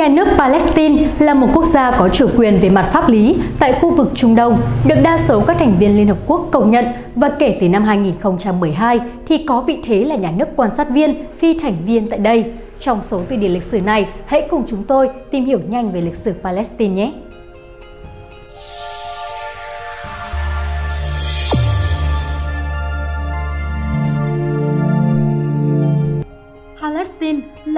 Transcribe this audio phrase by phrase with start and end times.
[0.00, 3.72] Nhà nước Palestine là một quốc gia có chủ quyền về mặt pháp lý tại
[3.80, 6.84] khu vực Trung Đông, được đa số các thành viên Liên Hợp Quốc công nhận
[7.14, 11.24] và kể từ năm 2012 thì có vị thế là nhà nước quan sát viên,
[11.38, 12.44] phi thành viên tại đây.
[12.80, 16.00] Trong số từ điển lịch sử này, hãy cùng chúng tôi tìm hiểu nhanh về
[16.00, 17.12] lịch sử Palestine nhé!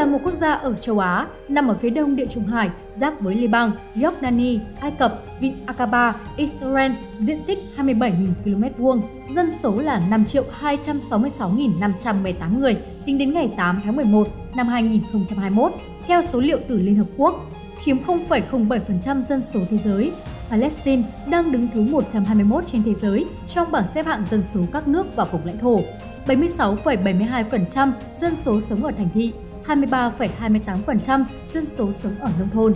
[0.08, 3.34] Một quốc gia ở châu Á, nằm ở phía đông Địa Trung Hải, giáp với
[3.34, 10.02] Liban, Jordani, Ai Cập, Vịnh Aqaba, Israel, diện tích 27.000 km vuông, dân số là
[10.10, 10.24] 5
[10.60, 12.76] 266.518 người
[13.06, 15.72] tính đến ngày 8 tháng 11 năm 2021,
[16.06, 20.12] theo số liệu từ Liên Hợp Quốc, chiếm 0,07% dân số thế giới.
[20.50, 24.88] Palestine đang đứng thứ 121 trên thế giới trong bảng xếp hạng dân số các
[24.88, 25.80] nước và vùng lãnh thổ.
[26.26, 29.32] 76,72% dân số sống ở thành thị,
[29.68, 32.72] 23,28% dân số sống ở nông thôn.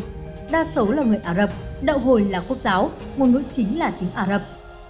[0.50, 1.50] Đa số là người Ả Rập,
[1.82, 4.42] đạo hồi là quốc giáo, ngôn ngữ chính là tiếng Ả Rập.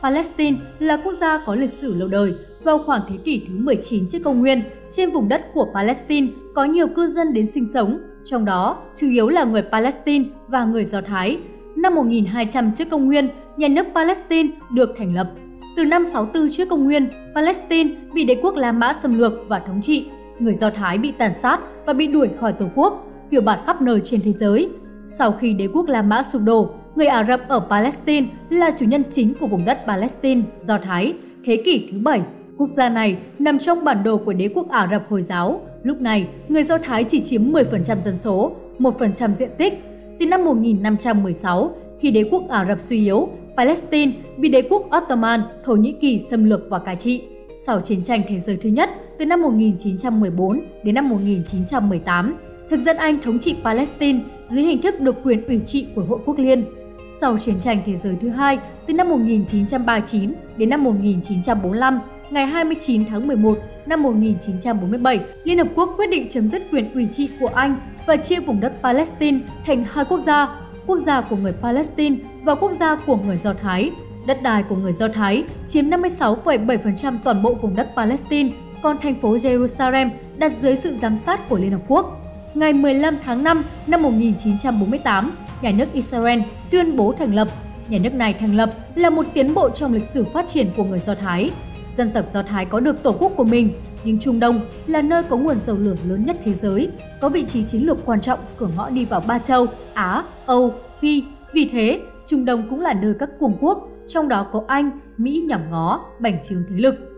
[0.02, 2.34] Palestine là quốc gia có lịch sử lâu đời.
[2.64, 6.64] Vào khoảng thế kỷ thứ 19 trước công nguyên, trên vùng đất của Palestine có
[6.64, 10.84] nhiều cư dân đến sinh sống, trong đó chủ yếu là người Palestine và người
[10.84, 11.38] Do Thái.
[11.76, 15.30] Năm 1200 trước công nguyên, nhà nước Palestine được thành lập.
[15.76, 19.58] Từ năm 64 trước công nguyên, Palestine bị đế quốc La Mã xâm lược và
[19.58, 20.08] thống trị.
[20.42, 23.82] Người Do Thái bị tàn sát và bị đuổi khỏi tổ quốc, phiêu bạt khắp
[23.82, 24.68] nơi trên thế giới.
[25.06, 28.86] Sau khi đế quốc La Mã sụp đổ, người Ả Rập ở Palestine là chủ
[28.86, 32.20] nhân chính của vùng đất Palestine, Do Thái, thế kỷ thứ bảy.
[32.58, 35.60] Quốc gia này nằm trong bản đồ của đế quốc Ả Rập Hồi giáo.
[35.82, 39.84] Lúc này, người Do Thái chỉ chiếm 10% dân số, 1% diện tích.
[40.18, 41.70] Từ năm 1516,
[42.00, 46.20] khi đế quốc Ả Rập suy yếu, Palestine bị đế quốc Ottoman, Thổ Nhĩ Kỳ
[46.30, 47.22] xâm lược và cai trị.
[47.66, 48.90] Sau chiến tranh thế giới thứ nhất,
[49.22, 52.36] từ năm 1914 đến năm 1918,
[52.68, 56.18] thực dân Anh thống trị Palestine dưới hình thức độc quyền ủy trị của Hội
[56.24, 56.64] Quốc Liên.
[57.10, 63.04] Sau chiến tranh thế giới thứ hai, từ năm 1939 đến năm 1945, ngày 29
[63.04, 67.50] tháng 11 năm 1947, Liên Hợp Quốc quyết định chấm dứt quyền ủy trị của
[67.54, 67.76] Anh
[68.06, 70.48] và chia vùng đất Palestine thành hai quốc gia,
[70.86, 73.90] quốc gia của người Palestine và quốc gia của người Do Thái.
[74.26, 78.50] Đất đai của người Do Thái chiếm 56,7% toàn bộ vùng đất Palestine,
[78.82, 82.18] còn thành phố Jerusalem đặt dưới sự giám sát của Liên Hợp Quốc.
[82.54, 85.32] Ngày 15 tháng 5 năm 1948,
[85.62, 87.48] nhà nước Israel tuyên bố thành lập.
[87.88, 90.84] Nhà nước này thành lập là một tiến bộ trong lịch sử phát triển của
[90.84, 91.50] người Do Thái.
[91.96, 93.72] Dân tộc Do Thái có được tổ quốc của mình,
[94.04, 97.44] nhưng Trung Đông là nơi có nguồn dầu lửa lớn nhất thế giới, có vị
[97.44, 101.24] trí chiến lược quan trọng cửa ngõ đi vào ba châu Á, Âu, Phi.
[101.52, 105.44] Vì thế, Trung Đông cũng là nơi các cường quốc, trong đó có Anh, Mỹ
[105.48, 107.11] nhằm ngó, bành trướng thế lực.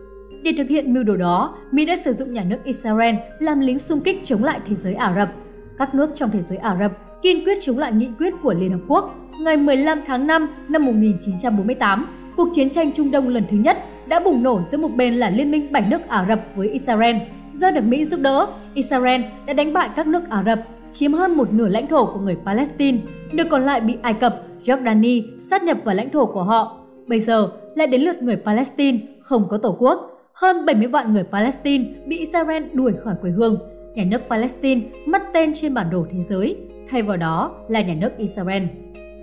[0.45, 3.79] Để thực hiện mưu đồ đó, Mỹ đã sử dụng nhà nước Israel làm lính
[3.79, 5.31] xung kích chống lại thế giới Ả Rập.
[5.77, 8.71] Các nước trong thế giới Ả Rập kiên quyết chống lại nghị quyết của Liên
[8.71, 9.15] Hợp Quốc.
[9.41, 12.05] Ngày 15 tháng 5 năm 1948,
[12.35, 15.29] cuộc chiến tranh Trung Đông lần thứ nhất đã bùng nổ giữa một bên là
[15.29, 17.15] Liên minh bảy nước Ả Rập với Israel.
[17.53, 20.59] Do được Mỹ giúp đỡ, Israel đã đánh bại các nước Ả Rập,
[20.91, 22.97] chiếm hơn một nửa lãnh thổ của người Palestine,
[23.31, 26.77] được còn lại bị Ai Cập, Jordani sát nhập vào lãnh thổ của họ.
[27.07, 30.14] Bây giờ lại đến lượt người Palestine không có tổ quốc.
[30.35, 33.57] Hơn 70 vạn người Palestine bị Israel đuổi khỏi quê hương.
[33.95, 36.57] Nhà nước Palestine mất tên trên bản đồ thế giới,
[36.89, 38.63] thay vào đó là nhà nước Israel.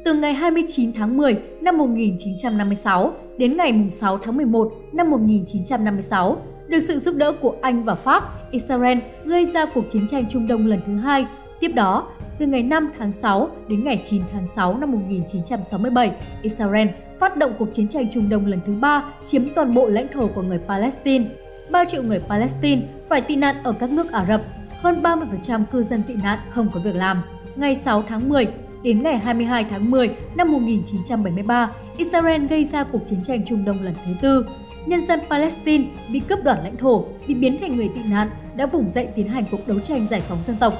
[0.05, 6.37] Từ ngày 29 tháng 10 năm 1956 đến ngày 6 tháng 11 năm 1956,
[6.69, 10.47] được sự giúp đỡ của Anh và Pháp, Israel gây ra cuộc chiến tranh Trung
[10.47, 11.27] Đông lần thứ hai.
[11.61, 12.09] Tiếp đó,
[12.39, 16.89] từ ngày 5 tháng 6 đến ngày 9 tháng 6 năm 1967, Israel
[17.22, 20.28] phát động cuộc chiến tranh Trung Đông lần thứ ba chiếm toàn bộ lãnh thổ
[20.28, 21.25] của người Palestine.
[21.71, 24.43] 3 triệu người Palestine phải tị nạn ở các nước Ả Rập,
[24.81, 27.22] hơn 30% cư dân tị nạn không có việc làm.
[27.56, 28.47] Ngày 6 tháng 10
[28.82, 33.82] đến ngày 22 tháng 10 năm 1973, Israel gây ra cuộc chiến tranh Trung Đông
[33.82, 34.47] lần thứ tư.
[34.87, 38.66] Nhân dân Palestine bị cướp đoạt lãnh thổ, bị biến thành người tị nạn, đã
[38.66, 40.75] vùng dậy tiến hành cuộc đấu tranh giải phóng dân tộc.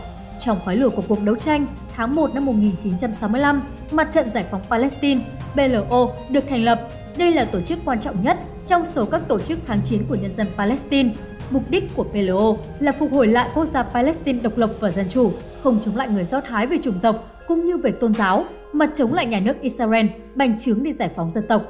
[0.44, 1.66] Trong khói lửa của cuộc đấu tranh,
[1.97, 3.62] tháng 1 năm 1965,
[3.93, 5.20] Mặt trận Giải phóng Palestine,
[5.55, 6.88] PLO, được thành lập.
[7.17, 10.14] Đây là tổ chức quan trọng nhất trong số các tổ chức kháng chiến của
[10.14, 11.11] nhân dân Palestine.
[11.50, 15.08] Mục đích của PLO là phục hồi lại quốc gia Palestine độc lập và dân
[15.08, 18.44] chủ, không chống lại người Do Thái về chủng tộc cũng như về tôn giáo,
[18.72, 21.62] mà chống lại nhà nước Israel, bành trướng để giải phóng dân tộc.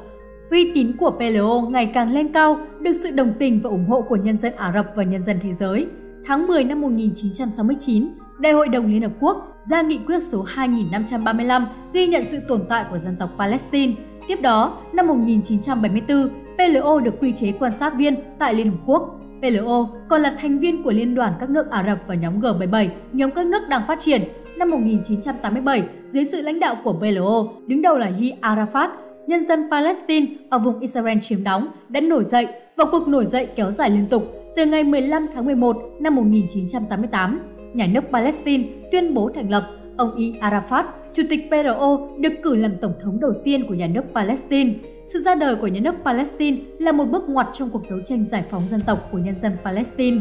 [0.51, 4.03] Uy tín của PLO ngày càng lên cao, được sự đồng tình và ủng hộ
[4.03, 5.87] của nhân dân Ả Rập và nhân dân thế giới.
[6.27, 8.09] Tháng 10 năm 1969,
[8.43, 12.65] Đại hội đồng Liên Hợp Quốc ra nghị quyết số 2535 ghi nhận sự tồn
[12.69, 13.93] tại của dân tộc Palestine.
[14.29, 19.21] Tiếp đó, năm 1974, PLO được quy chế quan sát viên tại Liên Hợp Quốc.
[19.41, 22.89] PLO còn là thành viên của Liên đoàn các nước Ả Rập và nhóm G77,
[23.13, 24.23] nhóm các nước đang phát triển.
[24.57, 28.89] năm 1987 dưới sự lãnh đạo của PLO, đứng đầu là Yi Arafat,
[29.27, 32.47] nhân dân Palestine ở vùng Israel chiếm đóng đã nổi dậy
[32.77, 34.23] và cuộc nổi dậy kéo dài liên tục
[34.57, 37.41] từ ngày 15 tháng 11 năm 1988.
[37.75, 40.85] Nhà nước Palestine tuyên bố thành lập ông Y Arafat,
[41.15, 44.75] chủ tịch PLO, được cử làm tổng thống đầu tiên của nhà nước Palestine.
[45.05, 48.25] Sự ra đời của nhà nước Palestine là một bước ngoặt trong cuộc đấu tranh
[48.25, 50.19] giải phóng dân tộc của nhân dân Palestine.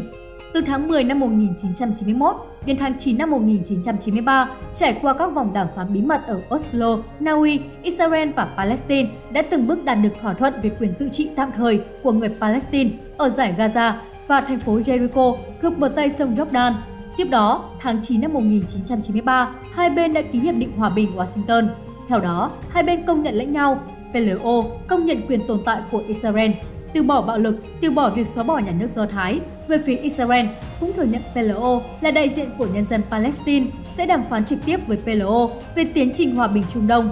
[0.54, 5.66] Từ tháng 10 năm 1991 đến tháng 9 năm 1993, trải qua các vòng đàm
[5.76, 10.12] phán bí mật ở Oslo, Na Uy, Israel và Palestine đã từng bước đạt được
[10.22, 13.92] thỏa thuận về quyền tự trị tạm thời của người Palestine ở giải Gaza
[14.28, 16.72] và thành phố Jericho thuộc bờ Tây sông Jordan.
[17.16, 21.68] Tiếp đó, tháng 9 năm 1993, hai bên đã ký Hiệp định Hòa bình Washington.
[22.08, 23.80] Theo đó, hai bên công nhận lẫn nhau,
[24.12, 26.50] PLO công nhận quyền tồn tại của Israel
[26.94, 29.40] từ bỏ bạo lực, từ bỏ việc xóa bỏ nhà nước Do Thái.
[29.68, 30.46] Về phía Israel,
[30.80, 34.58] cũng thừa nhận PLO là đại diện của nhân dân Palestine sẽ đàm phán trực
[34.64, 37.10] tiếp với PLO về tiến trình hòa bình Trung Đông.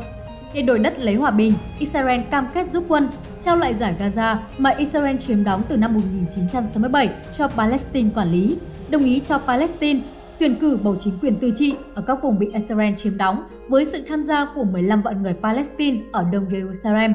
[0.54, 3.08] Để đổi đất lấy hòa bình, Israel cam kết giúp quân
[3.38, 8.56] trao lại giải Gaza mà Israel chiếm đóng từ năm 1967 cho Palestine quản lý,
[8.90, 10.00] đồng ý cho Palestine
[10.38, 13.84] tuyển cử bầu chính quyền tự trị ở các vùng bị Israel chiếm đóng với
[13.84, 17.12] sự tham gia của 15 vạn người Palestine ở Đông Jerusalem.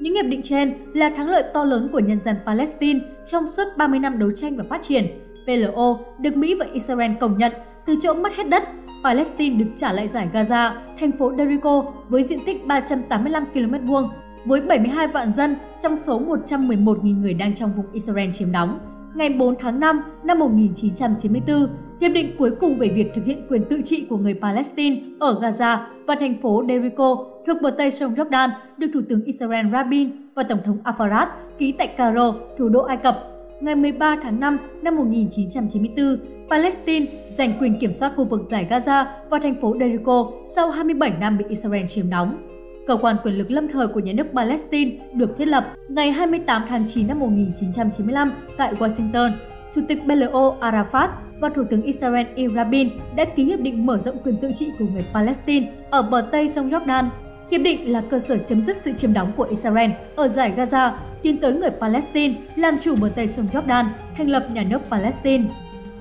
[0.00, 3.64] Những hiệp định trên là thắng lợi to lớn của nhân dân Palestine trong suốt
[3.78, 5.06] 30 năm đấu tranh và phát triển.
[5.44, 7.52] PLO được Mỹ và Israel công nhận
[7.86, 8.62] từ chỗ mất hết đất,
[9.04, 10.70] Palestine được trả lại giải Gaza,
[11.00, 14.10] thành phố Jericho với diện tích 385 km vuông
[14.44, 18.95] với 72 vạn dân trong số 111.000 người đang trong vùng Israel chiếm đóng.
[19.16, 21.56] Ngày 4 tháng 5 năm 1994,
[22.00, 25.40] hiệp định cuối cùng về việc thực hiện quyền tự trị của người Palestine ở
[25.40, 27.16] Gaza và thành phố Derico
[27.46, 31.26] thuộc bờ Tây sông Jordan được Thủ tướng Israel Rabin và Tổng thống Arafat
[31.58, 33.16] ký tại Cairo, thủ đô Ai Cập.
[33.60, 36.06] Ngày 13 tháng 5 năm 1994,
[36.50, 41.10] Palestine giành quyền kiểm soát khu vực giải Gaza và thành phố Derico sau 27
[41.20, 42.55] năm bị Israel chiếm đóng.
[42.86, 46.62] Cơ quan quyền lực lâm thời của nhà nước Palestine được thiết lập ngày 28
[46.68, 49.32] tháng 9 năm 1995 tại Washington.
[49.72, 51.08] Chủ tịch PLO Arafat
[51.40, 54.70] và Thủ tướng Israel Yair Rabin đã ký hiệp định mở rộng quyền tự trị
[54.78, 57.08] của người Palestine ở bờ Tây sông Jordan.
[57.50, 60.92] Hiệp định là cơ sở chấm dứt sự chiếm đóng của Israel ở giải Gaza,
[61.22, 63.84] tiến tới người Palestine làm chủ bờ Tây sông Jordan,
[64.16, 65.44] thành lập nhà nước Palestine.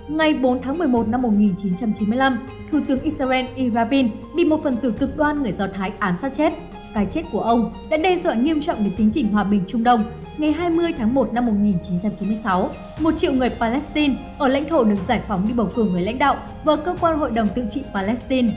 [0.07, 4.91] Ngày 4 tháng 11 năm 1995, Thủ tướng Israel Yair Rabin bị một phần tử
[4.91, 6.53] cực đoan người Do Thái ám sát chết.
[6.95, 9.83] Cái chết của ông đã đe dọa nghiêm trọng đến tiến trình hòa bình Trung
[9.83, 10.03] Đông.
[10.37, 12.69] Ngày 20 tháng 1 năm 1996,
[12.99, 16.19] một triệu người Palestine ở lãnh thổ được giải phóng đi bầu cử người lãnh
[16.19, 18.53] đạo vào cơ quan Hội đồng Tự trị Palestine.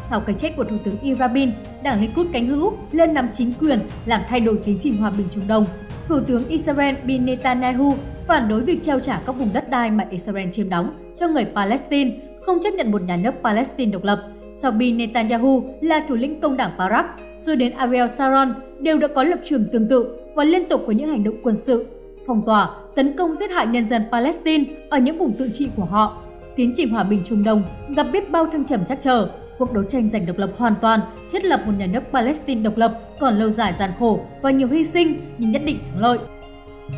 [0.00, 1.50] Sau cái chết của Thủ tướng Irabin,
[1.82, 5.26] đảng Likud cánh hữu lên nắm chính quyền làm thay đổi tiến trình hòa bình
[5.30, 5.64] Trung Đông.
[6.08, 7.94] Thủ tướng Israel Bin Netanyahu
[8.26, 11.46] phản đối việc trao trả các vùng đất đai mà Israel chiếm đóng cho người
[11.54, 12.10] Palestine,
[12.40, 14.18] không chấp nhận một nhà nước Palestine độc lập.
[14.52, 17.06] Sau Bin Netanyahu là thủ lĩnh công đảng Barak,
[17.38, 20.92] rồi đến Ariel Sharon đều đã có lập trường tương tự và liên tục có
[20.92, 21.86] những hành động quân sự,
[22.26, 25.84] phong tỏa, tấn công giết hại nhân dân Palestine ở những vùng tự trị của
[25.84, 26.22] họ.
[26.56, 27.62] Tiến trình hòa bình Trung Đông
[27.96, 31.00] gặp biết bao thăng trầm chắc trở, cuộc đấu tranh giành độc lập hoàn toàn,
[31.32, 34.68] thiết lập một nhà nước Palestine độc lập còn lâu dài gian khổ và nhiều
[34.68, 36.18] hy sinh nhưng nhất định thắng lợi.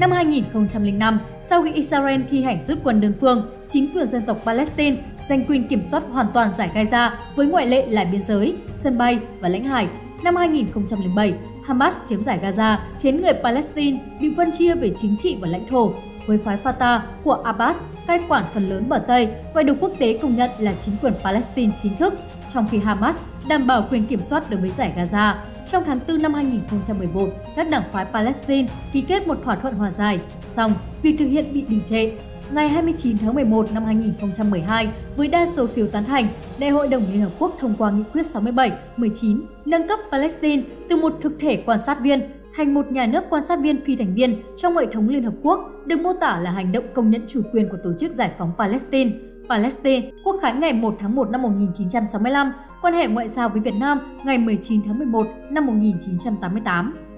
[0.00, 4.40] Năm 2005, sau khi Israel thi hành rút quân đơn phương, chính quyền dân tộc
[4.44, 4.96] Palestine
[5.28, 8.98] giành quyền kiểm soát hoàn toàn giải Gaza với ngoại lệ là biên giới, sân
[8.98, 9.88] bay và lãnh hải.
[10.22, 11.34] Năm 2007,
[11.64, 15.68] Hamas chiếm giải Gaza khiến người Palestine bị phân chia về chính trị và lãnh
[15.68, 15.92] thổ,
[16.26, 20.18] với phái Fatah của Abbas cai quản phần lớn bờ Tây và được quốc tế
[20.22, 22.14] công nhận là chính quyền Palestine chính thức,
[22.54, 25.34] trong khi Hamas đảm bảo quyền kiểm soát đối với giải Gaza.
[25.70, 29.90] Trong tháng 4 năm 2011, các đảng phái Palestine ký kết một thỏa thuận hòa
[29.90, 32.12] giải, song việc thực hiện bị đình trệ.
[32.54, 36.28] Ngày 29 tháng 11 năm 2012, với đa số phiếu tán thành,
[36.58, 40.96] Đại hội đồng Liên Hợp Quốc thông qua nghị quyết 67-19 nâng cấp Palestine từ
[40.96, 42.20] một thực thể quan sát viên
[42.56, 45.34] thành một nhà nước quan sát viên phi thành viên trong hệ thống Liên Hợp
[45.42, 48.30] Quốc được mô tả là hành động công nhận chủ quyền của Tổ chức Giải
[48.38, 49.10] phóng Palestine.
[49.48, 52.52] Palestine, quốc khánh ngày 1 tháng 1 năm 1965,
[52.82, 57.09] quan hệ ngoại giao với Việt Nam ngày 19 tháng 11 năm 1988.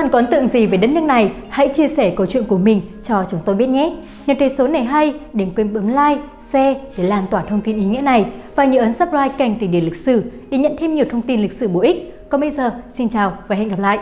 [0.00, 1.32] Bạn có ấn tượng gì về đất nước này?
[1.48, 3.92] Hãy chia sẻ câu chuyện của mình cho chúng tôi biết nhé.
[4.26, 7.78] Nếu thấy số này hay, đừng quên bấm like, share để lan tỏa thông tin
[7.78, 8.26] ý nghĩa này
[8.56, 11.40] và nhớ ấn subscribe kênh Tỷ Điển Lịch Sử để nhận thêm nhiều thông tin
[11.40, 12.14] lịch sử bổ ích.
[12.28, 13.98] Còn bây giờ, xin chào và hẹn gặp lại!